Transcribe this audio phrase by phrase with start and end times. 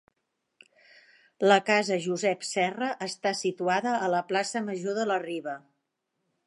[1.51, 5.57] La casa Josep Serra està situada a la plaça Major de la Riba.